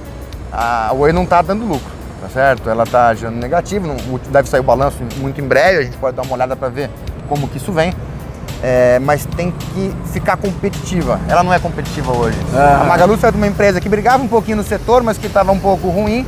a 0.51 0.91
Oi 0.93 1.11
não 1.11 1.23
está 1.23 1.41
dando 1.41 1.65
lucro, 1.65 1.91
tá 2.21 2.29
certo? 2.29 2.69
Ela 2.69 2.83
está 2.83 3.13
gerando 3.13 3.37
negativo, 3.37 3.87
não- 3.87 3.95
deve 4.31 4.47
sair 4.47 4.59
o 4.59 4.63
balanço 4.63 4.97
muito 5.17 5.41
em 5.41 5.47
breve, 5.47 5.79
a 5.79 5.83
gente 5.83 5.97
pode 5.97 6.15
dar 6.15 6.21
uma 6.23 6.33
olhada 6.33 6.55
para 6.55 6.69
ver 6.69 6.89
como 7.27 7.47
que 7.47 7.57
isso 7.57 7.71
vem. 7.71 7.91
É, 8.63 8.97
mas 8.99 9.25
tem 9.25 9.51
que 9.51 9.93
ficar 10.11 10.37
competitiva. 10.37 11.19
Ela 11.27 11.43
não 11.43 11.53
é 11.53 11.59
competitiva 11.59 12.11
hoje. 12.15 12.37
Ah. 12.55 12.79
A 12.81 12.85
Magalu 12.85 13.17
saiu 13.17 13.31
de 13.31 13.37
uma 13.37 13.47
empresa 13.47 13.79
que 13.79 13.87
brigava 13.89 14.23
um 14.23 14.27
pouquinho 14.27 14.57
no 14.57 14.63
setor, 14.63 15.03
mas 15.03 15.17
que 15.17 15.27
estava 15.27 15.51
um 15.51 15.59
pouco 15.59 15.89
ruim 15.89 16.25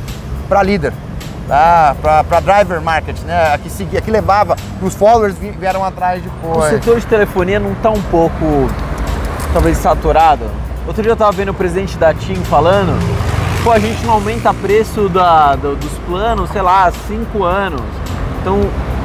para 0.48 0.62
líder, 0.62 0.92
tá? 1.48 1.96
para 2.00 2.40
driver 2.40 2.80
market, 2.80 3.18
né? 3.22 3.52
A 3.54 3.58
que 3.58 3.68
seguia, 3.68 3.98
a 3.98 4.02
que 4.02 4.10
levava, 4.10 4.56
os 4.80 4.94
followers 4.94 5.36
vi- 5.38 5.50
vieram 5.50 5.84
atrás 5.84 6.20
O 6.24 6.28
depois. 6.28 6.70
setor 6.70 7.00
de 7.00 7.06
telefonia 7.06 7.58
não 7.58 7.72
está 7.72 7.90
um 7.90 8.00
pouco, 8.02 8.70
talvez, 9.52 9.76
saturado? 9.78 10.44
Outro 10.86 11.02
dia 11.02 11.10
eu 11.10 11.14
estava 11.14 11.32
vendo 11.32 11.50
o 11.50 11.54
presidente 11.54 11.98
da 11.98 12.14
TIM 12.14 12.36
falando, 12.44 12.96
pô, 13.64 13.72
a 13.72 13.78
gente 13.78 14.04
não 14.06 14.14
aumenta 14.14 14.54
preço 14.54 15.08
da, 15.08 15.56
do- 15.56 15.74
dos 15.76 15.92
planos, 16.06 16.50
sei 16.50 16.62
lá, 16.62 16.84
há 16.86 16.92
cinco 17.08 17.42
anos. 17.44 17.82
Então 18.40 18.60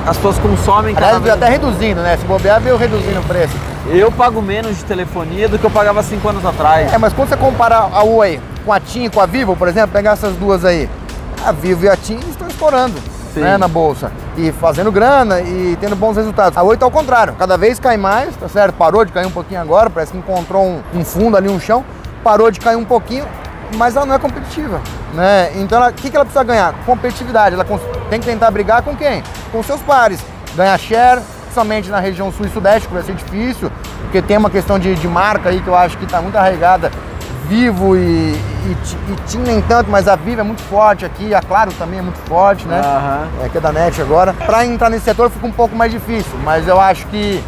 as 0.06 0.18
pessoas 0.18 0.38
consomem 0.40 0.94
cada 0.94 1.18
Aliás, 1.18 1.24
vez... 1.24 1.36
até 1.36 1.50
reduzindo, 1.50 2.02
né? 2.02 2.18
Se 2.18 2.26
bobear, 2.26 2.60
veio 2.60 2.76
reduzindo 2.76 3.20
o 3.20 3.24
preço. 3.24 3.54
Eu 3.88 4.12
pago 4.12 4.42
menos 4.42 4.78
de 4.78 4.84
telefonia 4.84 5.48
do 5.48 5.58
que 5.58 5.66
eu 5.66 5.72
pagava 5.72 6.04
cinco 6.04 6.28
anos 6.28 6.46
atrás. 6.46 6.92
É, 6.92 6.98
mas 6.98 7.14
quando 7.14 7.30
você 7.30 7.38
compara 7.38 7.78
a 7.78 8.04
Oi 8.04 8.40
com 8.66 8.72
a 8.72 8.80
TIM, 8.80 9.10
com 9.10 9.20
a 9.20 9.26
Vivo, 9.26 9.56
por 9.56 9.68
exemplo, 9.68 9.92
pegar 9.92 10.12
essas 10.12 10.36
duas 10.36 10.66
aí, 10.66 10.90
a 11.46 11.52
Vivo 11.52 11.86
e 11.86 11.90
a 11.90 11.96
TIM 11.96 12.20
estão 12.30 12.48
estourando 12.48 12.98
Sim. 13.34 13.42
né, 13.42 13.58
na 13.58 13.68
bolsa. 13.68 14.12
E 14.38 14.52
fazendo 14.52 14.92
grana 14.92 15.42
e 15.42 15.78
tendo 15.80 15.96
bons 15.96 16.16
resultados. 16.18 16.58
A 16.58 16.64
Oi 16.64 16.78
tá 16.78 16.86
ao 16.86 16.92
contrário, 16.92 17.34
cada 17.38 17.58
vez 17.58 17.80
cai 17.80 17.98
mais, 17.98 18.36
tá 18.36 18.48
certo? 18.48 18.76
Parou 18.76 19.06
de 19.06 19.12
cair 19.12 19.26
um 19.26 19.32
pouquinho 19.32 19.62
agora, 19.62 19.90
parece 19.90 20.12
que 20.12 20.18
encontrou 20.18 20.64
um, 20.64 20.82
um 20.94 21.06
fundo 21.06 21.38
ali, 21.38 21.50
um 21.50 21.60
chão, 21.60 21.84
parou 22.24 22.52
de 22.52 22.60
cair 22.60 22.76
um 22.76 22.86
pouquinho, 22.86 23.26
mas 23.76 23.96
ela 23.96 24.06
não 24.06 24.16
é 24.16 24.20
competitiva. 24.20 24.82
Né? 25.13 25.51
Então 25.56 25.86
o 25.88 25.94
que, 25.94 26.10
que 26.10 26.15
ela 26.15 26.25
precisa 26.25 26.44
ganhar? 26.44 26.74
Competitividade. 26.86 27.56
Ela 27.56 27.65
tem 28.10 28.19
que 28.19 28.25
tentar 28.25 28.50
brigar 28.51 28.81
com 28.81 28.95
quem? 28.95 29.24
Com 29.51 29.62
seus 29.63 29.81
pares. 29.81 30.19
Ganhar 30.56 30.77
share, 30.77 31.21
somente 31.54 31.89
na 31.89 32.00
região 32.00 32.31
sul 32.31 32.45
e 32.45 32.50
sudeste, 32.50 32.88
que 32.88 32.94
vai 32.94 33.04
ser 33.04 33.15
difícil, 33.15 33.71
porque 34.01 34.21
tem 34.21 34.38
uma 34.38 34.50
questão 34.50 34.77
de, 34.77 34.95
de 34.95 35.07
marca 35.07 35.50
aí 35.50 35.62
que 35.62 35.68
eu 35.68 35.75
acho 35.75 35.98
que 35.98 36.06
está 36.06 36.21
muito 36.21 36.36
arraigada. 36.36 36.92
Vivo 37.48 37.95
e, 37.98 38.00
e, 38.00 38.77
e 39.12 39.15
TIM 39.27 39.39
nem 39.39 39.62
tanto, 39.62 39.89
mas 39.89 40.07
a 40.07 40.15
Vivo 40.15 40.39
é 40.42 40.44
muito 40.44 40.62
forte 40.63 41.04
aqui, 41.06 41.36
a 41.36 41.42
Claro 41.42 41.71
também 41.74 42.00
é 42.00 42.01
muito 42.01 42.18
forte, 42.27 42.66
né? 42.66 42.80
Aham. 42.80 43.27
é, 43.44 43.50
que 43.50 43.57
é 43.57 43.62
da 43.62 43.71
NET 43.71 44.01
agora. 44.01 44.33
Para 44.33 44.66
entrar 44.66 44.89
nesse 44.89 45.04
setor 45.04 45.30
fica 45.30 45.45
um 45.45 45.51
pouco 45.51 45.75
mais 45.75 45.92
difícil, 45.92 46.31
mas 46.44 46.68
eu 46.68 46.80
acho 46.80 47.06
que 47.07 47.44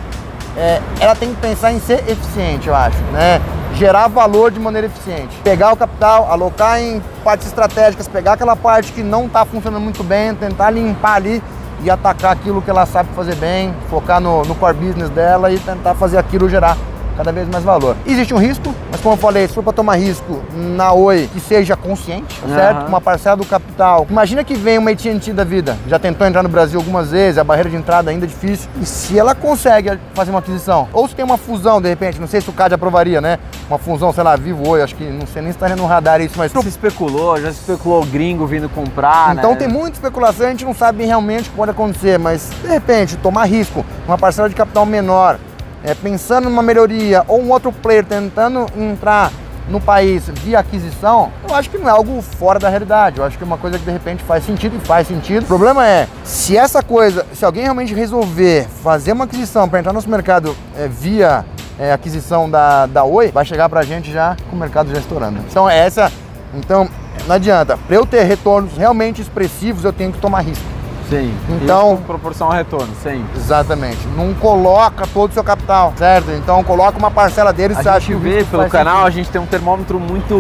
é, 0.58 0.82
ela 1.00 1.16
tem 1.16 1.34
que 1.34 1.42
pensar 1.42 1.72
em 1.72 1.80
ser 1.80 2.04
eficiente, 2.10 2.68
eu 2.68 2.76
acho, 2.76 2.98
né? 3.14 3.42
Gerar 3.78 4.08
valor 4.08 4.52
de 4.52 4.60
maneira 4.60 4.88
eficiente. 4.88 5.36
Pegar 5.44 5.74
o 5.74 5.76
capital, 5.76 6.32
alocar 6.32 6.80
em 6.80 7.02
partes 7.26 7.48
estratégicas, 7.48 8.08
pegar 8.08 8.34
aquela 8.34 8.56
parte 8.56 8.94
que 8.94 9.04
não 9.04 9.26
está 9.26 9.44
funcionando 9.44 9.84
muito 9.84 10.02
bem, 10.02 10.34
tentar 10.34 10.70
limpar 10.72 11.16
ali 11.16 11.44
e 11.84 11.90
atacar 11.90 12.32
aquilo 12.32 12.62
que 12.62 12.70
ela 12.70 12.86
sabe 12.86 13.10
fazer 13.14 13.36
bem, 13.36 13.76
focar 13.90 14.22
no, 14.22 14.44
no 14.46 14.56
core 14.56 14.78
business 14.78 15.10
dela 15.10 15.52
e 15.52 15.60
tentar 15.60 15.94
fazer 15.94 16.18
aquilo 16.18 16.48
gerar 16.48 16.78
cada 17.16 17.32
vez 17.32 17.48
mais 17.48 17.64
valor. 17.64 17.96
Existe 18.06 18.34
um 18.34 18.38
risco, 18.38 18.74
mas 18.92 19.02
como 19.02 19.14
eu 19.14 19.18
falei, 19.20 19.48
se 19.48 19.54
for 19.54 19.64
para 19.64 19.74
tomar 19.74 19.96
risco 19.96 20.42
na 20.54 20.94
Oi, 20.94 21.30
que 21.32 21.40
seja 21.40 21.76
consciente, 21.76 22.40
tá 22.40 22.48
certo? 22.48 22.88
Uma 22.88 23.02
parcela 23.02 23.38
do 23.38 23.46
capital. 23.46 24.06
Imagina 24.10 24.44
que 24.44 24.54
vem 24.56 24.78
uma 24.78 24.92
AT&T 24.92 25.34
da 25.34 25.44
vida, 25.44 25.78
já 25.88 25.98
tentou 25.98 26.26
entrar 26.28 26.44
no 26.44 26.50
Brasil 26.50 26.80
algumas 26.80 27.12
vezes, 27.12 27.38
a 27.38 27.44
barreira 27.44 27.70
de 27.70 27.76
entrada 27.76 28.12
ainda 28.12 28.26
é 28.26 28.28
difícil. 28.28 28.70
E 28.82 28.86
se 28.86 29.18
ela 29.18 29.34
consegue 29.34 29.98
fazer 30.14 30.32
uma 30.32 30.40
aquisição, 30.40 30.88
ou 30.94 31.08
se 31.08 31.16
tem 31.16 31.24
uma 31.24 31.38
fusão 31.38 31.82
de 31.82 31.90
repente, 31.90 32.20
não 32.20 32.28
sei 32.28 32.42
se 32.42 32.50
o 32.50 32.54
CAD 32.54 32.76
aprovaria, 32.76 33.22
né? 33.22 33.40
Uma 33.70 33.78
fusão, 33.78 34.14
sei 34.14 34.24
lá, 34.24 34.36
Vivo 34.36 34.68
Oi, 34.68 34.82
acho 34.82 34.96
que 34.96 35.04
não 35.04 35.26
sei 35.28 35.42
nem 35.42 35.52
se 35.52 35.58
estaria 35.58 35.76
no 35.76 35.86
radar 35.86 36.22
isso, 36.22 36.36
mas 36.38 36.52
Se 36.52 36.68
especulou, 36.68 37.40
já 37.40 37.52
se 37.52 37.60
especulou 37.60 38.04
o 38.04 38.06
gringo 38.06 38.46
vindo 38.46 38.70
comprar, 38.70 39.36
então 39.36 39.52
né? 39.52 39.58
tem 39.58 39.68
muita 39.68 39.98
especulação, 39.98 40.48
a 40.48 40.50
gente 40.50 40.66
não 40.66 40.74
sabe 40.74 41.06
realmente 41.06 41.48
o 41.48 41.52
que 41.52 41.58
pode 41.58 41.72
acontecer, 41.72 42.20
mas 42.20 42.50
de 42.62 42.68
repente 42.68 43.18
tomar 43.18 43.46
risco, 43.46 43.86
uma 44.08 44.18
parcela 44.18 44.50
de 44.50 44.56
capital 44.56 44.86
menor, 44.86 45.38
é, 45.86 45.94
pensando 45.94 46.50
numa 46.50 46.64
melhoria 46.64 47.24
ou 47.28 47.42
um 47.42 47.52
outro 47.52 47.72
player 47.72 48.04
tentando 48.04 48.66
entrar 48.76 49.32
no 49.70 49.82
país 49.82 50.30
via 50.44 50.60
aquisição, 50.60 51.32
eu 51.48 51.56
acho 51.56 51.70
que 51.70 51.78
não 51.78 51.88
é 51.88 51.92
algo 51.92 52.22
fora 52.22 52.60
da 52.60 52.70
realidade. 52.70 53.18
Eu 53.18 53.26
acho 53.26 53.38
que 53.38 53.44
é 53.44 53.48
uma 53.48 53.58
coisa 53.58 53.80
que 53.80 53.86
de 53.86 53.92
repente 53.92 54.24
faz 54.24 54.46
sentido 54.46 54.76
e 54.76 54.86
faz 54.86 55.08
sentido. 55.08 55.44
O 55.44 55.48
problema 55.48 55.88
é, 55.88 56.08
se 56.24 56.58
essa 56.58 56.84
coisa, 56.84 57.26
se 57.34 57.44
alguém 57.44 57.64
realmente 57.64 57.94
resolver 57.94 58.68
fazer 58.84 59.14
uma 59.14 59.26
aquisição 59.26 59.68
para 59.68 59.80
entrar 59.80 59.92
no 59.92 59.98
nosso 59.98 60.10
mercado 60.10 60.56
é, 60.78 60.88
via 60.88 61.46
é, 61.80 61.92
aquisição 61.92 62.50
da, 62.50 62.86
da 62.86 63.04
Oi, 63.04 63.32
vai 63.32 63.46
chegar 63.46 63.68
pra 63.70 63.84
gente 63.84 64.12
já 64.12 64.38
com 64.50 64.56
o 64.56 64.60
mercado 64.60 64.92
já 64.92 65.00
estourando. 65.00 65.40
Então 65.50 65.70
essa, 65.70 66.12
então 66.54 66.88
não 67.28 67.36
adianta. 67.36 67.78
Para 67.78 67.96
eu 67.96 68.06
ter 68.06 68.24
retornos 68.24 68.78
realmente 68.78 69.22
expressivos, 69.22 69.84
eu 69.84 69.94
tenho 69.94 70.12
que 70.12 70.20
tomar 70.20 70.42
risco. 70.42 70.75
Sim. 71.10 71.34
Então- 71.50 71.94
Isso 71.94 72.04
proporção 72.04 72.48
ao 72.48 72.54
retorno, 72.54 72.90
sim. 73.04 73.24
Exatamente. 73.36 74.00
Não 74.18 74.34
coloca 74.34 75.06
todo 75.14 75.30
o 75.32 75.34
seu 75.34 75.44
capital, 75.44 75.94
certo? 75.98 76.32
Então 76.32 76.64
coloca 76.64 76.98
uma 76.98 77.12
parcela 77.12 77.54
deles. 77.54 77.78
A 77.78 77.84
você 77.84 77.90
acha 77.90 78.00
gente 78.00 78.16
vê 78.16 78.44
pelo 78.44 78.68
canal, 78.70 78.98
a 78.98 79.06
sentido. 79.06 79.16
gente 79.16 79.30
tem 79.30 79.42
um 79.42 79.46
termômetro 79.46 80.00
muito, 80.00 80.36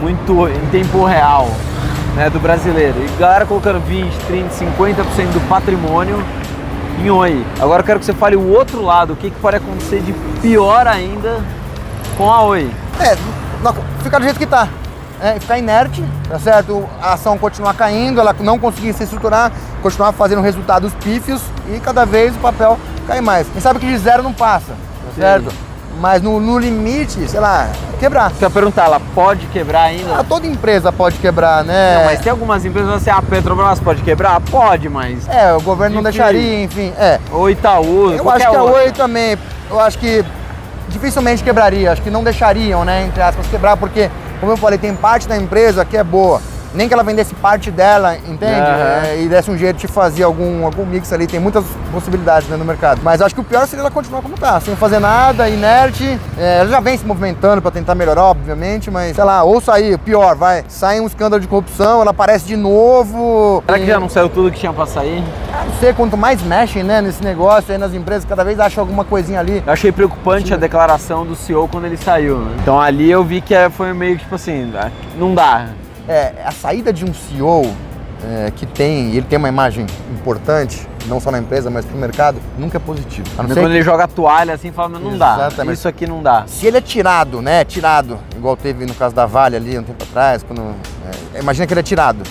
muito 0.00 0.48
em 0.48 0.66
tempo 0.70 1.04
real. 1.04 1.48
né, 2.14 2.28
do 2.28 2.38
brasileiro. 2.38 2.94
E 3.02 3.08
galera 3.18 3.46
colocando 3.46 3.80
20, 3.86 4.12
30, 4.26 4.50
50% 4.54 5.32
do 5.32 5.40
patrimônio 5.48 6.22
em 7.02 7.08
Oi. 7.10 7.42
Agora 7.58 7.80
eu 7.80 7.86
quero 7.86 7.98
que 8.00 8.04
você 8.04 8.12
fale 8.12 8.36
o 8.36 8.50
outro 8.52 8.82
lado, 8.82 9.14
o 9.14 9.16
que, 9.16 9.30
que 9.30 9.40
pode 9.40 9.56
acontecer 9.56 10.00
de 10.02 10.12
pior 10.42 10.86
ainda 10.86 11.40
com 12.18 12.30
a 12.30 12.42
Oi. 12.42 12.70
É, 13.00 13.16
não, 13.62 13.74
ficar 14.02 14.18
do 14.18 14.24
jeito 14.24 14.38
que 14.38 14.44
tá. 14.44 14.68
É, 15.22 15.38
ficar 15.38 15.56
inerte, 15.56 16.04
tá 16.28 16.36
certo? 16.38 16.84
A 17.00 17.12
ação 17.12 17.38
continuar 17.38 17.74
caindo, 17.74 18.20
ela 18.20 18.34
não 18.40 18.58
conseguir 18.58 18.92
se 18.92 19.04
estruturar, 19.04 19.52
continuar 19.80 20.10
fazendo 20.10 20.42
resultados 20.42 20.92
pífios 20.94 21.40
e 21.72 21.78
cada 21.78 22.04
vez 22.04 22.34
o 22.34 22.38
papel 22.40 22.76
cai 23.06 23.20
mais. 23.20 23.46
Quem 23.48 23.60
sabe 23.60 23.78
que 23.78 23.86
de 23.86 23.96
zero 23.98 24.22
não 24.22 24.32
passa, 24.32 24.72
tá 24.72 25.12
certo? 25.14 25.54
Mas 26.00 26.22
no, 26.22 26.40
no 26.40 26.58
limite, 26.58 27.28
sei 27.28 27.38
lá, 27.38 27.68
quebrar. 28.00 28.32
Quer 28.32 28.50
perguntar, 28.50 28.86
ela 28.86 29.00
pode 29.14 29.46
quebrar 29.46 29.82
ainda? 29.82 30.18
Ah, 30.18 30.24
toda 30.24 30.44
empresa 30.44 30.90
pode 30.90 31.18
quebrar, 31.18 31.62
né? 31.62 31.98
Não, 31.98 32.04
mas 32.06 32.20
tem 32.20 32.30
algumas 32.32 32.64
empresas 32.64 32.92
assim, 32.92 33.10
a 33.10 33.22
Petrobras 33.22 33.78
pode 33.78 34.02
quebrar? 34.02 34.40
Pode, 34.40 34.88
mas. 34.88 35.28
É, 35.28 35.52
o 35.52 35.60
governo 35.60 35.96
não 35.96 36.02
deixaria, 36.02 36.64
enfim. 36.64 36.92
É. 36.98 37.20
Ou 37.30 37.48
Itaú. 37.48 38.12
Eu 38.12 38.28
acho 38.28 38.50
que 38.50 38.56
a 38.56 38.62
Oi 38.64 38.90
também. 38.90 39.38
Eu 39.70 39.78
acho 39.78 39.98
que 39.98 40.24
dificilmente 40.88 41.44
quebraria. 41.44 41.92
Acho 41.92 42.02
que 42.02 42.10
não 42.10 42.24
deixariam, 42.24 42.84
né, 42.84 43.04
entre 43.04 43.22
aspas, 43.22 43.46
quebrar, 43.46 43.76
porque, 43.76 44.10
como 44.42 44.50
eu 44.50 44.56
falei, 44.56 44.76
tem 44.76 44.92
parte 44.92 45.28
da 45.28 45.36
empresa 45.36 45.84
que 45.84 45.96
é 45.96 46.02
boa 46.02 46.42
nem 46.74 46.88
que 46.88 46.94
ela 46.94 47.02
vendesse 47.02 47.34
parte 47.34 47.70
dela, 47.70 48.16
entende? 48.16 48.60
Uhum. 48.60 49.06
É, 49.06 49.22
e 49.22 49.28
desse 49.28 49.50
um 49.50 49.56
jeito 49.56 49.76
de 49.76 49.86
fazer 49.86 50.22
algum, 50.22 50.64
algum 50.64 50.84
mix 50.86 51.12
ali. 51.12 51.26
Tem 51.26 51.40
muitas 51.40 51.64
possibilidades 51.90 52.48
né, 52.48 52.56
no 52.56 52.64
mercado. 52.64 53.00
Mas 53.02 53.20
acho 53.20 53.34
que 53.34 53.40
o 53.40 53.44
pior 53.44 53.66
seria 53.66 53.82
ela 53.82 53.90
continuar 53.90 54.22
como 54.22 54.36
tá, 54.36 54.60
sem 54.60 54.74
fazer 54.76 54.98
nada, 54.98 55.48
inerte. 55.48 56.18
É, 56.38 56.60
ela 56.60 56.70
já 56.70 56.80
vem 56.80 56.96
se 56.96 57.04
movimentando 57.04 57.60
para 57.60 57.70
tentar 57.70 57.94
melhorar, 57.94 58.24
obviamente, 58.24 58.90
mas 58.90 59.14
sei 59.14 59.24
lá, 59.24 59.42
ou 59.42 59.60
sair, 59.60 59.98
pior, 59.98 60.34
vai, 60.34 60.64
sai 60.68 61.00
um 61.00 61.06
escândalo 61.06 61.40
de 61.40 61.48
corrupção, 61.48 62.00
ela 62.00 62.10
aparece 62.10 62.46
de 62.46 62.56
novo. 62.56 63.62
Será 63.66 63.78
e... 63.78 63.80
que 63.82 63.86
já 63.86 64.00
não 64.00 64.08
saiu 64.08 64.28
tudo 64.28 64.50
que 64.50 64.58
tinha 64.58 64.72
para 64.72 64.86
sair? 64.86 65.22
Ah, 65.52 65.64
não 65.64 65.74
sei, 65.80 65.92
quanto 65.92 66.16
mais 66.16 66.42
mexem 66.42 66.82
né, 66.82 67.00
nesse 67.00 67.22
negócio 67.22 67.72
aí 67.72 67.78
nas 67.78 67.92
empresas, 67.92 68.24
cada 68.24 68.44
vez 68.44 68.58
acham 68.58 68.82
alguma 68.82 69.04
coisinha 69.04 69.40
ali. 69.40 69.62
Eu 69.66 69.72
achei 69.72 69.92
preocupante 69.92 70.48
Sim. 70.48 70.54
a 70.54 70.56
declaração 70.56 71.26
do 71.26 71.36
CEO 71.36 71.68
quando 71.68 71.84
ele 71.84 71.96
saiu. 71.96 72.38
Né? 72.38 72.56
Então 72.62 72.80
ali 72.80 73.10
eu 73.10 73.22
vi 73.22 73.40
que 73.40 73.54
foi 73.70 73.92
meio 73.92 74.16
que 74.16 74.22
tipo 74.22 74.34
assim, 74.34 74.72
ah, 74.76 74.90
não 75.16 75.34
dá 75.34 75.66
é, 76.08 76.32
a 76.44 76.52
saída 76.52 76.92
de 76.92 77.04
um 77.04 77.12
CEO 77.12 77.74
é, 78.24 78.52
que 78.54 78.66
tem, 78.66 79.10
ele 79.10 79.22
tem 79.22 79.38
uma 79.38 79.48
imagem 79.48 79.86
importante, 80.10 80.86
não 81.06 81.20
só 81.20 81.30
na 81.30 81.38
empresa, 81.38 81.70
mas 81.70 81.84
para 81.84 81.96
o 81.96 81.98
mercado, 81.98 82.38
nunca 82.58 82.76
é 82.76 82.80
positivo. 82.80 83.26
A 83.36 83.42
não 83.42 83.54
quando 83.54 83.70
ele 83.70 83.82
joga 83.82 84.04
a 84.04 84.08
toalha 84.08 84.54
assim, 84.54 84.70
fala, 84.70 84.98
não 84.98 85.18
dá, 85.18 85.48
isso 85.72 85.88
aqui 85.88 86.06
não 86.06 86.22
dá. 86.22 86.44
Se 86.46 86.66
ele 86.66 86.78
é 86.78 86.80
tirado, 86.80 87.42
né, 87.42 87.64
tirado, 87.64 88.18
igual 88.36 88.56
teve 88.56 88.86
no 88.86 88.94
caso 88.94 89.14
da 89.14 89.26
Vale 89.26 89.56
ali 89.56 89.78
um 89.78 89.82
tempo 89.82 90.02
atrás, 90.02 90.42
quando, 90.42 90.74
é, 91.34 91.40
imagina 91.40 91.66
que 91.66 91.72
ele 91.72 91.80
é 91.80 91.84
tirado 91.84 92.22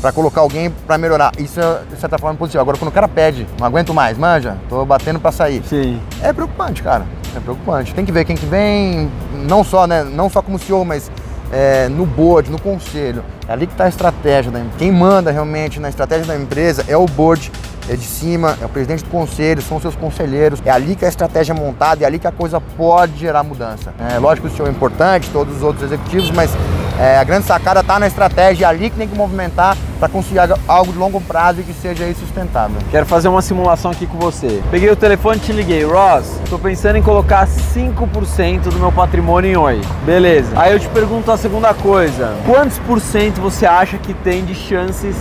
para 0.00 0.12
colocar 0.12 0.42
alguém 0.42 0.70
para 0.70 0.98
melhorar. 0.98 1.32
Isso 1.38 1.58
é, 1.58 1.80
de 1.90 1.98
certa 1.98 2.18
forma, 2.18 2.36
positivo. 2.38 2.60
Agora, 2.60 2.76
quando 2.76 2.90
o 2.90 2.92
cara 2.92 3.08
pede, 3.08 3.46
não 3.58 3.66
aguento 3.66 3.94
mais, 3.94 4.18
manja, 4.18 4.58
tô 4.68 4.84
batendo 4.84 5.18
para 5.18 5.32
sair. 5.32 5.62
Sim. 5.64 5.98
É 6.22 6.30
preocupante, 6.30 6.82
cara. 6.82 7.06
É 7.34 7.40
preocupante. 7.40 7.94
Tem 7.94 8.04
que 8.04 8.12
ver 8.12 8.26
quem 8.26 8.36
que 8.36 8.44
vem, 8.44 9.10
não 9.48 9.64
só, 9.64 9.86
né, 9.86 10.04
não 10.04 10.28
só 10.28 10.42
como 10.42 10.58
CEO, 10.58 10.84
mas 10.84 11.10
é, 11.52 11.88
no 11.88 12.06
board, 12.06 12.50
no 12.50 12.60
conselho. 12.60 13.24
É 13.48 13.52
ali 13.52 13.66
que 13.66 13.72
está 13.72 13.84
a 13.84 13.88
estratégia. 13.88 14.50
Da, 14.50 14.60
quem 14.78 14.90
manda 14.90 15.30
realmente 15.30 15.78
na 15.80 15.88
estratégia 15.88 16.26
da 16.26 16.36
empresa 16.36 16.84
é 16.88 16.96
o 16.96 17.06
board, 17.06 17.50
é 17.88 17.96
de 17.96 18.04
cima, 18.04 18.56
é 18.60 18.64
o 18.64 18.68
presidente 18.68 19.04
do 19.04 19.10
conselho, 19.10 19.60
são 19.62 19.80
seus 19.80 19.94
conselheiros. 19.94 20.60
É 20.64 20.70
ali 20.70 20.96
que 20.96 21.04
a 21.04 21.08
estratégia 21.08 21.52
é 21.52 21.56
montada, 21.56 22.02
é 22.02 22.06
ali 22.06 22.18
que 22.18 22.26
a 22.26 22.32
coisa 22.32 22.60
pode 22.60 23.18
gerar 23.18 23.42
mudança. 23.42 23.92
É 24.14 24.18
lógico 24.18 24.48
que 24.48 24.54
o 24.54 24.56
senhor 24.56 24.68
é 24.68 24.70
importante, 24.70 25.28
todos 25.30 25.56
os 25.56 25.62
outros 25.62 25.84
executivos, 25.84 26.30
mas 26.30 26.50
é, 26.98 27.18
a 27.18 27.24
grande 27.24 27.46
sacada 27.46 27.80
está 27.80 27.98
na 27.98 28.06
estratégia, 28.06 28.68
ali 28.68 28.88
que 28.88 28.96
tem 28.96 29.08
que 29.08 29.16
movimentar 29.16 29.76
para 29.98 30.08
conseguir 30.08 30.40
algo 30.68 30.92
de 30.92 30.98
longo 30.98 31.20
prazo 31.20 31.60
e 31.60 31.64
que 31.64 31.72
seja 31.72 32.04
sustentável. 32.14 32.76
Quero 32.90 33.06
fazer 33.06 33.28
uma 33.28 33.42
simulação 33.42 33.90
aqui 33.90 34.06
com 34.06 34.18
você. 34.18 34.62
Peguei 34.70 34.90
o 34.90 34.96
telefone 34.96 35.38
e 35.38 35.40
te 35.40 35.52
liguei. 35.52 35.84
Ross, 35.84 36.38
estou 36.44 36.58
pensando 36.58 36.96
em 36.96 37.02
colocar 37.02 37.46
5% 37.46 38.60
do 38.62 38.78
meu 38.78 38.92
patrimônio 38.92 39.50
em 39.50 39.56
Oi. 39.56 39.80
Beleza. 40.04 40.52
Aí 40.54 40.72
eu 40.72 40.78
te 40.78 40.88
pergunto 40.88 41.30
a 41.32 41.36
segunda 41.36 41.74
coisa. 41.74 42.34
Quantos 42.46 42.78
por 42.80 43.00
cento 43.00 43.40
você 43.40 43.66
acha 43.66 43.98
que 43.98 44.14
tem 44.14 44.44
de 44.44 44.54
chances 44.54 45.16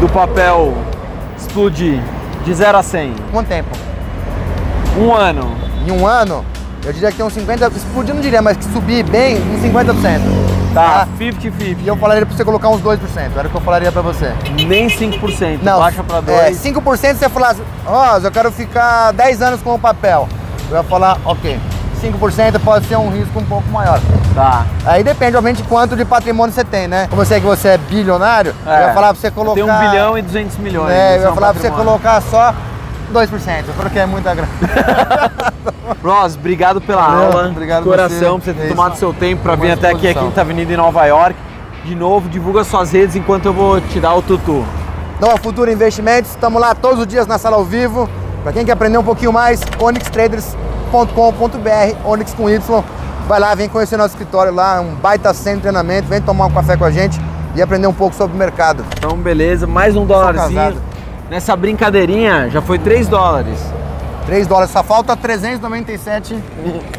do 0.00 0.08
papel 0.08 0.74
explodir 1.36 2.00
de 2.44 2.52
0 2.52 2.78
a 2.78 2.82
100? 2.82 3.14
Quanto 3.30 3.48
tempo? 3.48 3.70
Um 4.98 5.12
ano. 5.12 5.54
Em 5.86 5.90
um 5.92 6.06
ano? 6.06 6.44
Eu 6.84 6.92
diria 6.92 7.10
que 7.10 7.16
tem 7.16 7.24
uns 7.24 7.34
50%, 7.34 7.76
explodir 7.76 8.14
não 8.14 8.20
diria, 8.20 8.42
mas 8.42 8.58
que 8.58 8.64
subir 8.64 9.02
bem, 9.04 9.36
uns 9.36 9.62
50%. 9.62 10.43
Tá, 10.74 11.06
50-50. 11.18 11.76
E 11.84 11.86
eu 11.86 11.96
falaria 11.96 12.26
pra 12.26 12.36
você 12.36 12.44
colocar 12.44 12.68
uns 12.68 12.82
2%, 12.82 12.98
era 13.36 13.46
o 13.46 13.50
que 13.50 13.56
eu 13.56 13.60
falaria 13.60 13.92
pra 13.92 14.02
você. 14.02 14.32
Nem 14.66 14.88
5%, 14.88 15.60
não, 15.62 15.78
baixa 15.78 16.02
pra 16.02 16.20
2%. 16.20 16.28
É, 16.30 16.50
5% 16.50 17.14
você 17.14 17.28
falasse, 17.28 17.62
Rosa, 17.86 18.26
eu 18.26 18.32
quero 18.32 18.50
ficar 18.50 19.12
10 19.12 19.40
anos 19.40 19.62
com 19.62 19.74
o 19.74 19.78
papel. 19.78 20.28
Eu 20.68 20.78
ia 20.78 20.82
falar, 20.82 21.18
ok, 21.24 21.60
5% 22.02 22.58
pode 22.64 22.86
ser 22.86 22.96
um 22.96 23.08
risco 23.08 23.38
um 23.38 23.44
pouco 23.44 23.68
maior. 23.68 24.00
Tá. 24.34 24.66
Aí 24.84 25.04
depende, 25.04 25.36
obviamente, 25.36 25.62
de 25.62 25.68
quanto 25.68 25.94
de 25.94 26.04
patrimônio 26.04 26.52
você 26.52 26.64
tem, 26.64 26.88
né? 26.88 27.06
Como 27.08 27.22
eu 27.22 27.26
sei 27.26 27.40
que 27.40 27.46
você 27.46 27.68
é 27.68 27.78
bilionário, 27.78 28.54
é. 28.66 28.82
eu 28.82 28.88
ia 28.88 28.94
falar 28.94 29.08
pra 29.12 29.20
você 29.20 29.30
colocar... 29.30 29.54
Tem 29.54 29.64
um 29.64 29.90
bilhão 29.90 30.18
e 30.18 30.22
200 30.22 30.56
milhões. 30.58 30.90
É, 30.90 31.18
eu 31.18 31.22
ia 31.22 31.32
falar 31.32 31.52
pra 31.52 31.62
você 31.62 31.70
colocar 31.70 32.20
só 32.22 32.52
2%, 33.14 33.64
porque 33.76 33.98
é 33.98 34.06
muita 34.06 34.34
grana. 34.34 34.50
Ross, 36.02 36.36
obrigado 36.36 36.80
pela 36.80 37.06
Valeu, 37.06 37.26
aula. 37.26 37.48
Obrigado 37.48 37.84
Coração 37.84 38.38
você. 38.38 38.52
por 38.52 38.54
você 38.54 38.54
ter 38.54 38.66
é 38.66 38.68
tomado 38.68 38.96
seu 38.96 39.14
tempo 39.14 39.42
para 39.42 39.54
vir 39.54 39.70
até 39.70 39.90
aqui 39.90 40.08
a 40.08 40.14
Quinta 40.14 40.40
Avenida 40.40 40.72
em 40.72 40.76
Nova 40.76 41.04
York. 41.06 41.36
De 41.84 41.94
novo, 41.94 42.28
divulga 42.28 42.64
suas 42.64 42.92
redes 42.92 43.14
enquanto 43.14 43.46
eu 43.46 43.52
vou 43.52 43.80
te 43.80 44.00
dar 44.00 44.14
o 44.14 44.22
tutu. 44.22 44.64
Nova 45.20 45.36
Futura 45.38 45.72
Investimentos, 45.72 46.32
estamos 46.32 46.60
lá 46.60 46.74
todos 46.74 47.00
os 47.00 47.06
dias 47.06 47.26
na 47.26 47.38
sala 47.38 47.56
ao 47.56 47.64
vivo. 47.64 48.08
Para 48.42 48.52
quem 48.52 48.64
quer 48.64 48.72
aprender 48.72 48.98
um 48.98 49.04
pouquinho 49.04 49.32
mais, 49.32 49.60
onyxtraders.com.br, 49.80 51.96
Onyx 52.04 52.34
com 52.34 52.50
Y. 52.50 52.84
Vai 53.26 53.40
lá, 53.40 53.54
vem 53.54 53.68
conhecer 53.68 53.96
nosso 53.96 54.14
escritório 54.14 54.52
lá, 54.52 54.80
um 54.80 54.94
baita 54.96 55.32
centro 55.32 55.56
de 55.56 55.62
treinamento, 55.62 56.08
vem 56.08 56.20
tomar 56.20 56.46
um 56.46 56.50
café 56.50 56.76
com 56.76 56.84
a 56.84 56.90
gente 56.90 57.18
e 57.54 57.62
aprender 57.62 57.86
um 57.86 57.92
pouco 57.92 58.14
sobre 58.14 58.36
o 58.36 58.38
mercado. 58.38 58.84
Então, 58.98 59.16
beleza, 59.16 59.66
mais 59.66 59.96
um 59.96 60.04
dólarzinho. 60.04 60.76
Nessa 61.30 61.56
brincadeirinha 61.56 62.50
já 62.50 62.60
foi 62.60 62.78
3 62.78 63.08
dólares. 63.08 63.58
3 64.26 64.46
dólares, 64.46 64.70
só 64.70 64.82
falta 64.82 65.16
397 65.16 66.36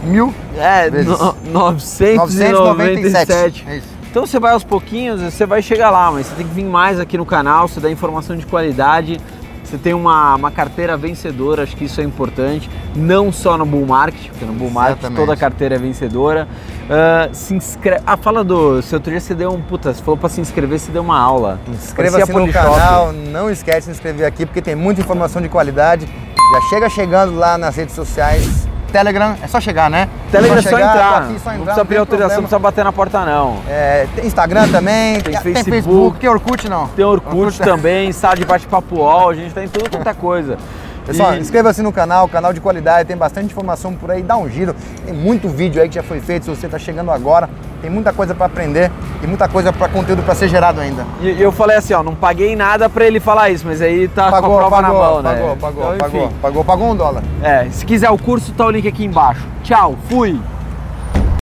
mil. 0.04 0.34
É, 0.58 0.90
no, 0.90 1.36
997. 1.52 2.18
997. 2.18 3.66
É 3.68 3.78
isso. 3.78 3.88
Então 4.10 4.26
você 4.26 4.40
vai 4.40 4.54
aos 4.54 4.64
pouquinhos, 4.64 5.22
você 5.22 5.46
vai 5.46 5.62
chegar 5.62 5.90
lá, 5.90 6.10
mas 6.10 6.28
você 6.28 6.36
tem 6.36 6.48
que 6.48 6.54
vir 6.54 6.64
mais 6.64 7.00
aqui 7.00 7.18
no 7.18 7.26
canal, 7.26 7.68
você 7.68 7.82
dá 7.82 7.92
informação 7.92 8.38
de 8.38 8.46
qualidade, 8.46 9.20
você 9.66 9.78
tem 9.78 9.94
uma, 9.94 10.36
uma 10.36 10.52
carteira 10.52 10.96
vencedora, 10.96 11.64
acho 11.64 11.76
que 11.76 11.86
isso 11.86 12.00
é 12.00 12.04
importante, 12.04 12.70
não 12.96 13.32
só 13.32 13.58
no 13.58 13.66
bull 13.66 13.86
market, 13.86 14.30
porque 14.30 14.46
no 14.46 14.54
bull 14.54 14.70
market 14.70 15.00
Exatamente. 15.00 15.20
toda 15.20 15.38
carteira 15.38 15.76
é 15.76 15.78
vencedora. 15.78 16.48
Uh, 16.86 17.34
se 17.34 17.56
inscreve. 17.56 18.04
Ah, 18.06 18.16
fala 18.16 18.44
do. 18.44 18.82
Se 18.82 18.94
outro 18.94 19.10
dia 19.12 19.20
você 19.20 19.34
deu 19.34 19.52
um. 19.52 19.62
Puta, 19.62 19.94
você 19.94 20.04
falou 20.04 20.18
pra 20.18 20.30
se 20.30 20.40
inscrever, 20.40 20.80
você 20.80 20.92
deu 20.92 21.02
uma 21.02 21.20
aula. 21.20 21.60
Inscreva-se 21.68 22.32
no 22.32 22.52
canal, 22.52 23.12
não 23.12 23.50
esquece 23.50 23.80
de 23.80 23.86
se 23.86 23.92
inscrever 23.92 24.26
aqui, 24.26 24.46
porque 24.46 24.62
tem 24.62 24.76
muita 24.76 25.02
informação 25.02 25.42
de 25.42 25.50
qualidade. 25.50 26.06
Já 26.06 26.62
chega 26.70 26.90
chegando 26.90 27.36
lá 27.36 27.58
nas 27.58 27.76
redes 27.76 27.96
sociais. 27.96 28.65
Telegram, 28.96 29.36
é 29.42 29.48
só 29.48 29.60
chegar, 29.60 29.90
né? 29.90 30.08
Telegram 30.32 30.58
é 30.58 30.62
só, 30.62 30.70
chegar, 30.70 30.90
entrar. 30.90 31.24
Aqui, 31.24 31.40
só 31.40 31.50
entrar. 31.50 31.58
Não 31.58 31.66
precisa 31.66 31.86
pedir 31.86 32.00
autorização, 32.00 32.36
não 32.38 32.44
precisa 32.44 32.60
bater 32.60 32.86
na 32.86 32.94
porta, 32.94 33.26
não. 33.26 33.58
É, 33.68 34.08
tem 34.16 34.26
Instagram 34.26 34.70
também, 34.70 35.20
tem, 35.20 35.34
tem 35.34 35.42
Facebook, 35.42 35.72
Facebook, 35.72 36.20
tem 36.20 36.30
Orkut 36.30 36.70
não? 36.70 36.88
Tem 36.88 37.04
Orkut, 37.04 37.36
Orkut 37.36 37.60
também, 37.60 38.14
sala 38.14 38.38
de 38.38 38.46
bate-papo 38.46 39.06
a 39.06 39.34
gente 39.34 39.54
tem 39.54 39.68
tudo 39.68 39.90
quanto 39.90 40.08
é 40.08 40.14
coisa. 40.14 40.58
Pessoal, 41.06 41.36
e... 41.36 41.40
inscreva-se 41.40 41.82
no 41.82 41.92
canal, 41.92 42.30
canal 42.30 42.54
de 42.54 42.62
qualidade, 42.62 43.06
tem 43.06 43.18
bastante 43.18 43.48
informação 43.48 43.94
por 43.94 44.10
aí, 44.10 44.24
dá 44.24 44.38
um 44.38 44.50
giro. 44.50 44.74
Tem 45.06 45.14
muito 45.14 45.50
vídeo 45.50 45.82
aí 45.82 45.90
que 45.90 45.96
já 45.96 46.04
foi 46.04 46.22
feito, 46.22 46.46
se 46.46 46.50
você 46.50 46.66
está 46.66 46.80
chegando 46.80 47.12
agora, 47.12 47.50
tem 47.86 47.92
muita 47.92 48.12
coisa 48.12 48.34
para 48.34 48.48
aprender 48.48 48.92
e 49.22 49.28
muita 49.28 49.48
coisa 49.48 49.72
para 49.72 49.88
conteúdo 49.88 50.24
para 50.24 50.34
ser 50.34 50.48
gerado 50.48 50.82
ainda. 50.82 51.06
E 51.22 51.40
eu 51.40 51.52
falei 51.52 51.78
assim, 51.78 51.94
ó, 51.94 52.02
não 52.02 52.16
paguei 52.16 52.56
nada 52.56 52.90
para 52.90 53.06
ele 53.06 53.20
falar 53.20 53.52
isso, 53.52 53.64
mas 53.68 53.80
aí 53.80 54.08
tá 54.08 54.32
pagou, 54.32 54.50
com 54.50 54.56
a 54.56 54.58
prova 54.58 54.82
pagou, 54.82 54.98
na 54.98 55.06
mão, 55.06 55.22
né? 55.22 55.36
Pagou, 55.36 55.58
pagou, 55.58 55.96
então, 55.96 56.10
pagou, 56.10 56.32
pagou, 56.42 56.66
pagou 56.66 56.92
um 56.92 56.96
dólar. 56.96 57.22
É, 57.44 57.68
se 57.70 57.86
quiser 57.86 58.10
o 58.10 58.18
curso, 58.18 58.52
tá 58.54 58.66
o 58.66 58.72
link 58.72 58.88
aqui 58.88 59.06
embaixo. 59.06 59.46
Tchau, 59.64 59.96
fui! 60.10 60.40